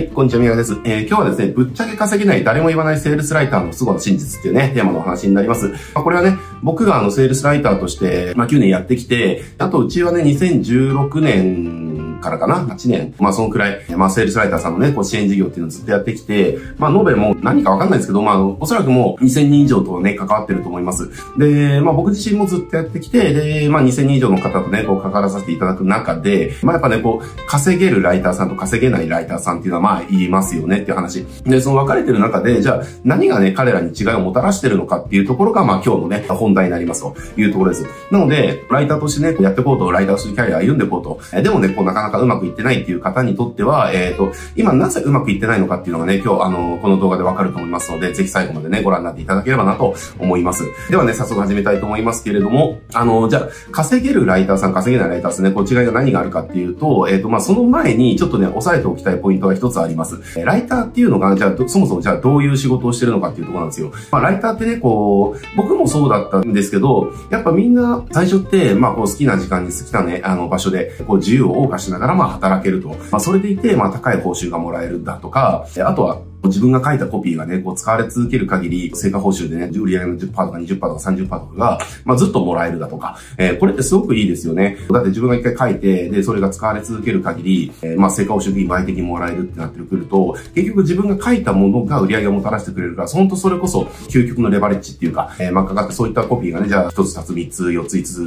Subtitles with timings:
[0.00, 0.80] はい、こんにちは、宮川です。
[0.82, 5.68] えー、今日はですね、ぶっちゃけ稼げない誰も言わないセールスライターの凄の真実っていうね、テーマのお話になります。
[5.68, 11.89] まあ、これはね、僕があの、セールスライターとして、まあ、9年やってきて、あとうちはね、2016年
[12.20, 13.14] からかな ?8 年。
[13.18, 21.10] まあ、そのくらい、まあ、セールスライターさんのね、こう支援事業っていうのをずっとやってきて、まあ、延べも何かわかんないですけど、まあ、おそらくもう2000人以上とね、関わってると思います。
[21.38, 31.26] で、まあ、僕自身もずっとやってきて、で、まあ、2000人以上の方とね、こう、関わらさせていただく中で、まあ、やっぱね、こう、稼げるライターさんと稼げないライターさんっていうのは、まあ、言いますよねっていう話。
[31.44, 37.86] で、その分かれてる中で、じゃあ、何がね、彼らに違いをもたらしてるのかっていうところが、まあ、今日のね、本題になりますというところです。
[38.10, 41.42] なので、ライターとしてね、やっていこうと、ライターとしてキャリア歩んでいこうと。
[41.42, 50.64] でもね、こう、なかなかうまくいってないっていう方にとっては、えっ、ー、と、今なぜうまくいってないのかっていうのがね、今日、あの、この動画でわかると思いますので、ぜひ最後までね、ご覧になっていただければなと思います。
[50.90, 60.18] ではね、早速始めたいと思いますけれども、あの、じゃあ、稼げるライターさん、稼げないライターさんね、こう違いが何があるかっていうと、えっ、ー、と、まあ、その前に、ちょっとね、押さえておきたいポイントが一つあります。
[60.44, 63.92] ライターっていうのが、じゃあ、そもそもじゃあどういう仕事をしてるのかっていうところなんですよ。
[64.10, 72.88] まあ、ライターってね、こう、僕もそうだったんですけど、やっぱみんな、最初って、まあ、こう、好きな時間に好きなね、あの、場所で、こう、自由を謳歌しながら、まあ、働けると。
[72.88, 84.78] まあ、それでいて、まあ、高い報酬がもらえるんだとか、あとは、自分が書いたコピーがね、こう使われ続ける限り、成果報酬でね、売上の10%とか20%とか30%とかが、まあずっともらえるだとか、えー、これってすごくいいですよね。
[84.90, 98.22] だって自分が一回書いて、で、それが使われ続ける限り、えー、まあ成果報酬金倍的にもらえるってなってくると、結局自分が書いたものが売り上げをもたらしてくれるから、本当それこそ究極のレバレッジっていうか、えー、まあかかってそういったコピーがね、じゃあ1つ、2つ、3つ、4つ、5つ、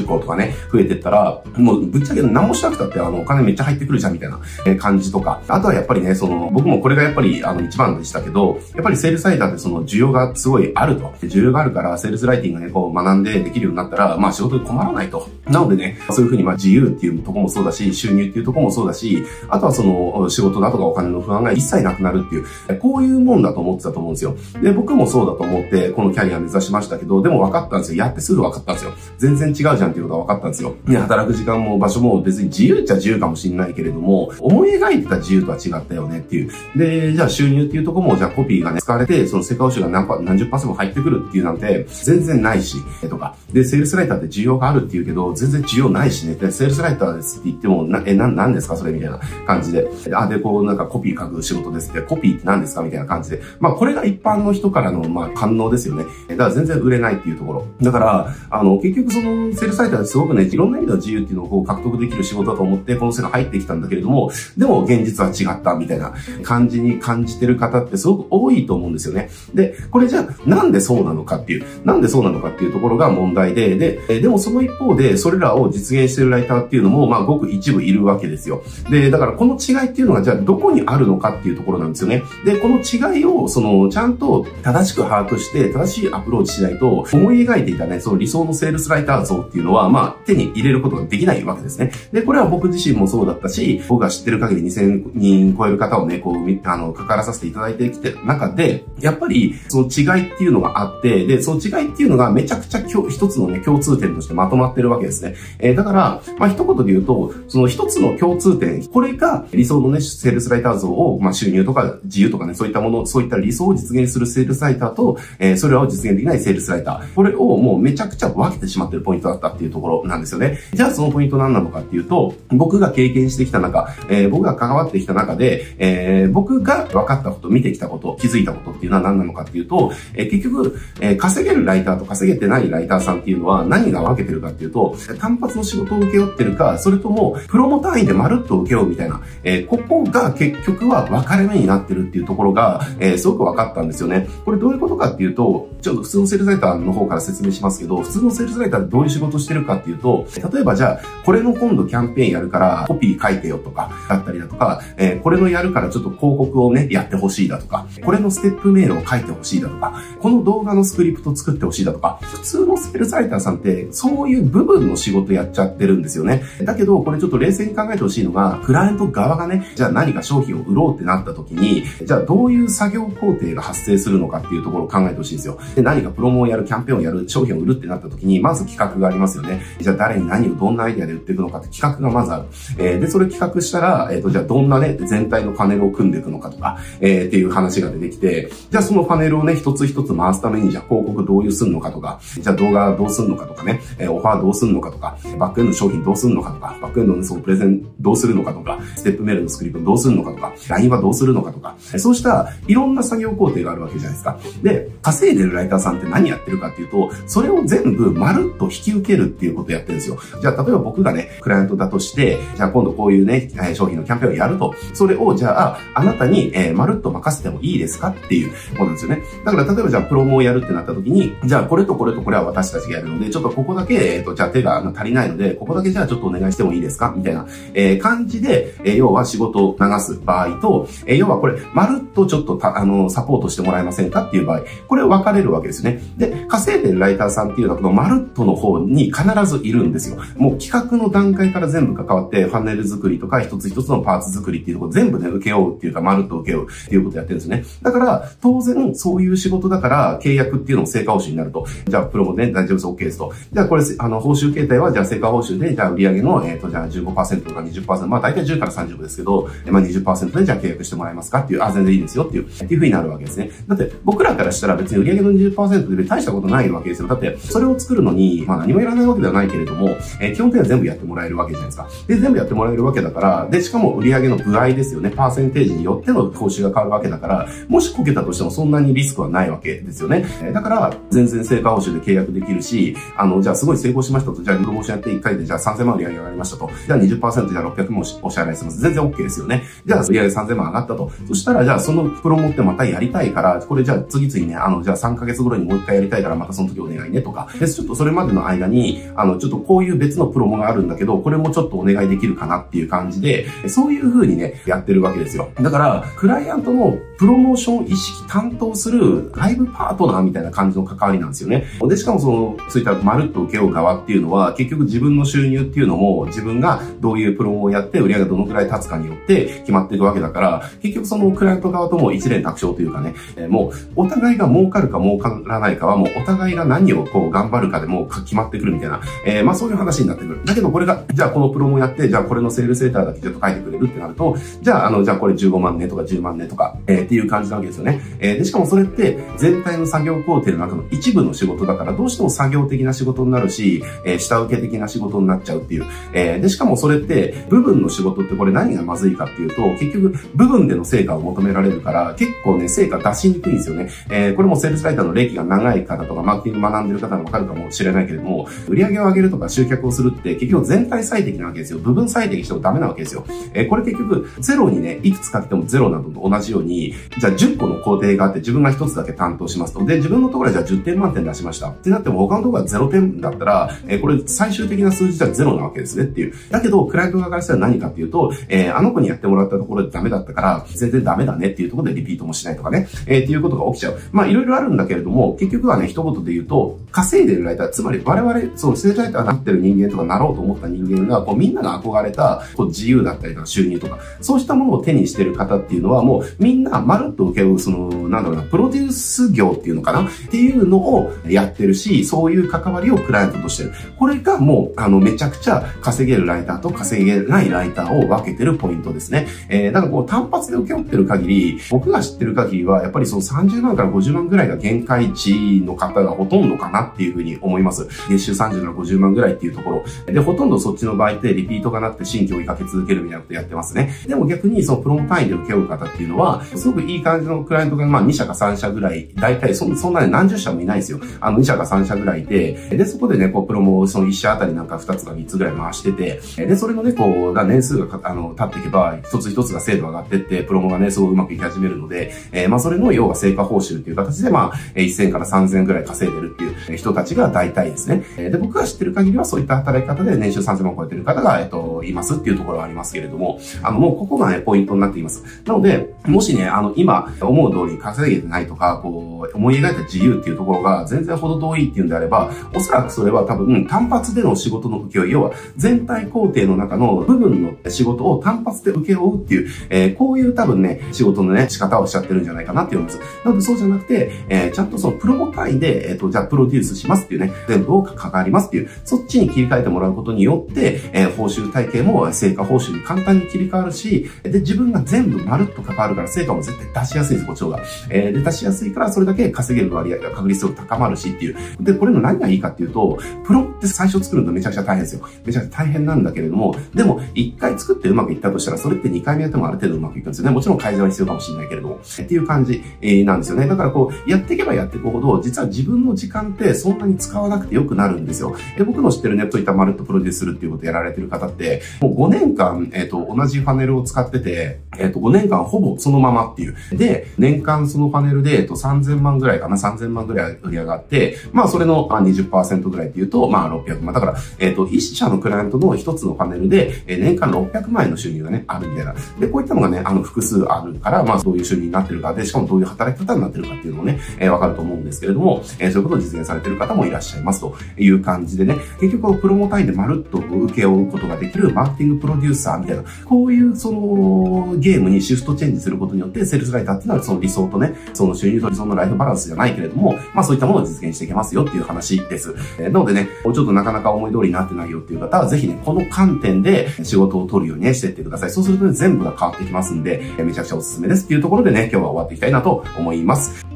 [0.00, 4.38] 10個とかね、増えてったら、もうぶっちゃけ何もしなくたってあのお金めっちゃ入ってくるじゃんみたいな
[4.76, 11.12] 感じとか、あとはやっぱりね、その、僕もこれがやっぱりあの一番でしたけど、やっぱりセールスライターってその需要がすごいあると。
[11.22, 15.28] 需要があるから、セールスライティングね、こう学んでできるようになったら、まあ仕事で困らないと。
[15.46, 24.36] なのでね、そういうふうにまあ自由っていうとこもそうだし、収入っていうとこもそうだし、あとはその仕事だとかお金の不安が一切なくなるっていう、こういうもんだと思ってたと思うんですよ。
[24.62, 28.04] で、僕もそうだと思って、このキャリア目指しましたけど、でも分かったんですよ。
[28.04, 28.92] やってすぐ分かったんですよ。
[29.18, 30.74] 全然違うじゃんっていうことが分かったんですよ。
[30.86, 36.50] ね、働く時間も場所も別に自由っちゃ自由かもしれないけれども、思い描いてた自由とは違ったよねっていう。
[36.76, 43.36] で、じゃあ収収入っていうとこも、じゃあコピーがね、使われて、その成果報酬が何パ何十パーセント入ってくるっていうなんて、全然ないし、とか。
[43.52, 46.34] で、セールスライターって需要があるって言うけど、全然需要ないしね。
[46.34, 48.76] で、セールスライターですって言っても、な、え、な、なんですか？
[48.76, 49.88] それみたいな感じで。
[50.12, 52.82] あ、で、こう、なんかコピー書く仕事ですって、コピーって何ですか？
[52.82, 53.40] みたいな感じで。
[53.60, 56.04] まあ、これが一般の人からの、まあ、反応ですよね。
[56.28, 57.66] だから全然売れないっていうところ。
[57.80, 69.28] だから、あの、結局その、セールスライターですごくね、いろんな意味の自由っていうのをこう獲得できる仕事だと思って、この世界入ってきたんだけれども、でも現実は違ったみたいな感じに感じしてる方ってすごく多いと思うんですよね。
[69.54, 78.62] で、これじゃあ、なんでそうなのかっていう、なんでそうなのかっていうところが問題で、で、でもその一方で、それらを実現してるライターっていうのも、まあ、ごく一部いるわけですよ。
[78.90, 82.22] で、だからこの違いっていうのが、じゃあ、どこにあるのかっていうところなんですよね。
[82.44, 91.90] で、この違いを、その、ちゃんと正しく把握して、正しいアプローチしないと、思い描いていたね、その理想のセールスライター像っていうのは、まあ、手に入れることができないわけですね。
[92.12, 105.34] で、これは僕自身もそうだったし、僕が知ってる限り2000人超える方をね、こう、あの、関わらさせていただいてきてる中で、やっぱり、その違いっていうのがあって、で、その違いっていうのがめちゃくちゃ一つのね、共通点としてまとまってるわけですね。
[105.58, 117.14] えー、だから、まあ、一言で言うと、その一つの共通点、これが理想のね、セールスライター像を、まあ、収入とか自由とかね、そういったもの、そういった理想を実現するセールスライターと、えー、それらを実現できないセールスライター。
[117.14, 120.58] これをもうめちゃくちゃ分けてしまってるポイントだったっていうところなんですよね。
[120.72, 144.28] じゃあそのポイント何なのかっていうと、僕が経験してきた中、えー、僕が関わってきた中で、えー、僕が分かったこと、見てきたこと、気づいたことっていうのは何なのかっていうと、え、結局、え、稼げるライターと稼げてないライターさんっていうのは何が分けてるかっていうと、単発の仕事を受け負ってるか、それとも、プロモ単位でまるっと受け負うみたいな、え、ここが結局は分かれ目になってるっていうところが、え、すごく分かったんですよね。
[144.44, 166.42] これどういうことかっていうと、ちょっと普通のセールスライターの方から説明しますけど、普通のセールスライターってどういう仕事してるかっていうと、例えばじゃあ、これの今度キャンペーンやるからコピー書いてよとか、だったりだとか、え、これのやるからちょっと広告をね、やってほしいだとか、これのステップメールを書いてほしいだとか、この動画のスクリプト作ってほしいだとか、普通のセールスライターさんって、そういう部分の仕事やっちゃってるんですよね。
[166.62, 175.58] だけど、これちょっと冷静に考えてほしいのが、クライアント側がね、じゃあ何か商品を売ろうってなった時に、じゃあどういう作業工程が発生するのかっていうところを考えてほしいんですよ。
[175.74, 179.60] で、何かプロモをやる、キャンペーンをやる、商品を売るってなった時に、まず企画がありますよね。
[179.80, 182.44] じゃあ誰に何をどんなアイデアで売っていくのかって企画がまずある。
[182.78, 204.38] えー、で、それ企画したら、えっ、ー、と、じゃあどんなね、全体のパネルを組んでいくのかとか、えー、っていう話が出てきて、じゃあそのパネルをね、一つ一つ回すために、じゃあ広告どういうすんのかとか、じゃあ動画どうすんのかとかね、えー、オファーどうすんのかとか、バックエンド商品どうすんのかとか、バックエンドのそのプレゼンどうするのかとか、ステップメールのスクリプトどうするのかとか、LINE はどうするのかとか、そうしたいろんな作業工程があるわけじゃないですか。
[204.62, 210.18] で、稼いでるライターさんって何やってるかっていうと、それを全部まるっと引き受けるっていうことをやってるんですよ。
[210.40, 219.22] じゃあ、例えば僕がね、クライアントだとして、じゃあ今度こういうね、商品のキャンペーンをやると、それをじゃあ、あなたに、えー、まるっと任せてもいいですかっていうことなんですよね。
[219.44, 227.12] だから、例えばじゃあ、プロモをやるってなった時に、じゃあ、これとこれとこれは私たちがやるので、ちょっとここだけ、えっ、ー、と、じゃあ手が足りないので、ここだけじゃあちょっとお願いしてもいいですか？
[227.16, 236.02] みたいな、えー、感じで、えー、要は仕事を流す場合と、えー、要はこれ、まるっとちょっとたあの、サポートしてもらえませんかっていう場合、これ分かれるわけですね。
[236.16, 240.18] で、稼いでるライターさんっていうのは、このまるっとの方に必ずいるんですよ。
[240.36, 247.64] もう企画の段階から全部関わって、ファンネル作りとか、一つ一つのパーツ作りっていうとこ全部ね、受け負うっていうか、まるっと受け負うっていうことをやってるんですね。
[247.82, 251.66] だから、当然、そういう仕事だから、契約っていうのも成果報酬になると。
[251.86, 253.32] じゃあ、プロもね、大丈夫です、OK ですと。
[253.52, 263.50] じゃあ、これ、あの、報酬形態は、じゃあ、成果報酬で、じゃあ、売上の、えっ、ー、と、じゃあ、15%とか20%、まあ、大体10から30ですけど、まあ、20%で、じゃあ、契約してもらえますかっていう、あ、全然いいですよっていう、っていうふうになるわけですね。
[263.68, 267.08] だって、僕らからしたら別に売上の20%で大したことないわけですよ。
[267.08, 269.88] だって、それを作るのに、まあ、何もいらないわけではないけれども、
[270.20, 271.88] えー、基本的には全部やってもらえるわけじゃないですか。
[272.06, 275.10] で、全部やってもらえるわけだから、で、しかも売上の具合ですよね。
[275.10, 280.24] パーセンテージによっての報酬が変わるわけだから、もしこけたとしてもそんなにリスクはないわけですよね。
[280.52, 286.70] だから、全然成果報酬で契約できるし、あの、じゃあすごい成功しましたと、じゃあプロモーションやって1回でじゃあ3000万の売上が上がりましたと。
[286.86, 288.80] じゃあ20%じゃあ600万お支払いします。
[288.80, 289.64] 全然 OK ですよね。
[289.84, 291.10] じゃあ売上3000万上がったと。
[291.28, 297.48] そしたらじゃあそのプロモってまたやりたいから、これじゃあ次々ね、あの、じゃあ3ヶ月頃にもう1回やりたいからまたその時お願いねとか。
[297.58, 305.50] で、ちょっとそれまでの間に、あの、ちょっとこういう別のプロモがあるんだけど、これもちょっとお願いできるかなっていう感じで、そういう風にね、やってるわけですよ。
[305.60, 311.66] だから、クライアントのプロモーション意識担当する外部パートナーみたいな感じの関わりなんですよね。
[311.88, 330.44] で、しかもその、そういったまるっと受け負う側っていうのは、結局自分の収入っていうのも、自分がどういうプロモをやって売り上げがどのくらい立つかによって決まっていくわけだから、結局そのクライアント側とも一連卓勝というかね、え、もう、お互いが儲かるか儲からないかは、もうお互いが何をこう頑張るかでもう決まってくるみたいな、えー、まあそういう話になってくる。
[330.44, 338.00] だけどこれが、じゃあこのプロモやって、じゃあこれのセールスレーターだけちょっと書いてくれるってなると、じゃああの、じゃあこれ15万ねとか10万ねとか、えー、っていう感じなわけですよね。
[338.18, 345.84] えー、で、しかもそれって全体の作業工程の中の一部の仕事だから、どうしても作業的な仕事になるし、えー、下請け的な仕事になっちゃうっていう。
[346.12, 353.88] えー、で、しかもそれって、部分の仕事ってこれ何がまずいかっていうと、結局、部分での成果を求められるから、結構ね、成果出しにくいんですよね。
[354.10, 361.78] えー、これもセールスライターの歴が長い方とか、マーケティング学んでる方もわかるかもしれないけれども、売上を上げるとか集客をするって結局全体最適なわけですよ。
[361.78, 363.24] 部分最適してもダメなわけですよ。
[363.54, 369.84] えー、これ結局、ゼロにね、いくつかけてもゼロなどと同じように、じゃあ10個の工程があって自分が1つだけ担当しますと。
[369.84, 371.70] で、自分のところはじゃあ10点満点出しました。
[371.70, 376.34] ってなっても他のところは0点だったら、えー、これ最終的な数字じゃゼロなわけですねっていう。
[376.50, 383.98] だけど、クライアント側からしたら何かっていうと、えー、あの子にやってもらったところでダメだったから、全然ダメだねっていうところでリピートもしないとかね、えー、っていうことが起きちゃう。
[384.12, 400.04] まあ、いろいろあるんだけれども、結局はね、一言で言うと、稼いでるライター、つまり我々、そう、ステージライターになってる人間とかなろうと思った人間が、こう、みんなが憧れた、こう、自由だったりとか収入とか、そうしたものを手にしてる方っていうのは、もう、みんなまるっと受け負う、その、なんだろうな、プロデュース業っていうのかな？
[400.04, 403.72] っていうのをやってるし、そういう関わりをクライアントとしてる。
[403.98, 409.26] これがもう、あの、めちゃくちゃ稼げるライターと稼げないライターを分けてるポイントですね。
[409.48, 417.86] えー、だかこう、単発で受け負ってる限り、僕が知ってる限りは、やっぱりその30万から50万ぐらいが限界値の方がほとんどかなっていうふうに思います。
[418.08, 419.84] 月収30から50万ぐらいっていうところ。
[420.06, 423.94] で、ほとんどそっちの場合ってリピートがなって新規追いかけ続けるみたいなことやってますね。
[424.06, 431.00] でも逆にそのプロモ単位で受け負う方っっていうのは、すごくいい感じのクライアントがまあ2社か3社ぐらい、大体そそんなに何十社もいないですよ。
[431.20, 448.04] あの2社か3社ぐらいで、で、そこでね、こうプロモをその1社あたりなんか2つか3つぐらい回してて、で、それのね、こう、年数があの経っていけば、一つ一つが精度上がってって、プロモがね、すごいうまくいき始めるので、えー、まあそれの要は成果報酬っていう形で、まあ、1000から3000ぐらい稼いでるっていう人たちが大体ですね。
[448.16, 455.22] で、僕が知ってる限りはそういった働き方で年収3000万を超えてる方が、えっと、いますっていうところはありますけれども、あの、もうここがね、ポイントになっています。
[455.44, 473.00] なので、もしね、あの、今、思う通り稼げてないとか、こう、思い描いた自由っていうところが全然ほど遠いっていうんであれば、おそらくそれは多分、単発での仕事の請負、要は、全体工程の中の部分の仕事を単発で請け負うっていう、えー、こういう多分ね、仕事のね、仕方をしちゃってるんじゃないかなって思います。
[473.24, 487.62] なので、そうじゃなくて、えー、ちゃんとそのプロモ単位で、えっ、ー、と、じゃあ、プロデュースしますっていうね、全部を関わりますっていう、そっちに切り替えてもらうことによって、え、報酬体系も成果報酬に簡単に切り替わるし、で、自分が全部まるっと関わるから成果も絶対出しやすいです、こっちの方が。
[487.90, 491.36] えー、で、出しやすいからそれだけ稼げる割合が確率が高まるしっていう。
[491.60, 495.06] で、これの何がいいかっていうと、プロって最初作るのめちゃくちゃ大変ですよ。
[495.24, 500.34] めちゃくちゃ大変なんだけれども、でも、1回作ってうまくいったとしたら、それって2回目やってもある程度うまくいくんですよね。
[500.34, 501.76] もちろん改善は必要かもしれないけれども。
[501.76, 503.46] っていう感じ、えー、なんですよね。
[503.46, 508.36] だからこう、やっていけばやっていくほど、実は自分の時間ってそんなに使わなくてよくなるんですよ。
[508.56, 516.56] で、僕の知ってるネットいたまるっとプロデュースするっていうことをやられてる方って、もう5年間、えっ、ー、と、同じファネルを使ってて、えっ、と、5年間ほぼそのままっていう。
[516.72, 523.94] で、年間そのパネルで、えっと、3000万ぐらいかな、3000万ぐらい売り上がって、まあ、それのあ20%ぐらいっていうと、まあ、600万。
[523.94, 528.94] だから、えっと、一社のクライアントの一つのパネルで、え年間600万円の収入がね、あるみたいな。
[529.18, 552.34] で、こういったのがね、あの、複数あるから、まあ、どういう収入になってるかで、しかもどういう働き方になってるかっていうのもね、えー、わかると思うんですけれども、えー、そういうことを実現されてる方もいらっしゃいますという感じでね、結局、プロモ単位でまるっと受け負うことができるマーケティングプロデューサーみたいな、こういう、その、ゲームにシフトチェンジすることによって、セールスライターっていうのはその理想とね、その収入と理想のライフバランスじゃないけれども、まあそういったものを実現していけますよっていう話です。
[552.58, 558.30] えー、なのでね、ちょっとなかなか思い通りになってないよっていう方は、ぜひね、この観点で仕事を取るようにね、していってください。
[558.30, 563.55] そうするとね、全部が変わってきますんで、えー、めちゃくちゃおすすめですっていうところでね、今日は終わっていきたいなと思います。